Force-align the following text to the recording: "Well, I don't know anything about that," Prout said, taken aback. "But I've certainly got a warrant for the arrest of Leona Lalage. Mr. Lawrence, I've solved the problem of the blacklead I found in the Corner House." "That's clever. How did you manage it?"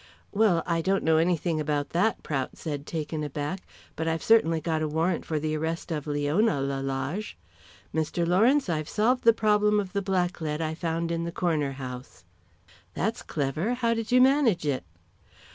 "Well, 0.31 0.63
I 0.65 0.81
don't 0.81 1.03
know 1.03 1.17
anything 1.17 1.59
about 1.59 1.91
that," 1.91 2.23
Prout 2.23 2.57
said, 2.57 2.87
taken 2.87 3.23
aback. 3.23 3.61
"But 3.95 4.07
I've 4.07 4.23
certainly 4.23 4.59
got 4.59 4.81
a 4.81 4.87
warrant 4.87 5.25
for 5.25 5.39
the 5.39 5.55
arrest 5.55 5.91
of 5.91 6.07
Leona 6.07 6.59
Lalage. 6.59 7.37
Mr. 7.93 8.27
Lawrence, 8.27 8.67
I've 8.67 8.89
solved 8.89 9.23
the 9.23 9.31
problem 9.31 9.79
of 9.79 9.93
the 9.93 10.01
blacklead 10.01 10.59
I 10.59 10.73
found 10.73 11.11
in 11.11 11.23
the 11.23 11.31
Corner 11.31 11.73
House." 11.73 12.23
"That's 12.95 13.21
clever. 13.21 13.75
How 13.75 13.93
did 13.93 14.11
you 14.11 14.21
manage 14.21 14.65
it?" 14.65 14.83